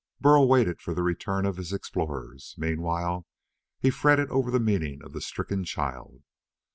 Burl 0.19 0.47
waited 0.47 0.81
for 0.81 0.95
the 0.95 1.03
return 1.03 1.45
of 1.45 1.57
his 1.57 1.71
explorers. 1.71 2.55
Meanwhile 2.57 3.27
he 3.77 3.91
fretted 3.91 4.31
over 4.31 4.49
the 4.49 4.59
meaning 4.59 5.03
of 5.03 5.13
the 5.13 5.21
stricken 5.21 5.63
child. 5.63 6.23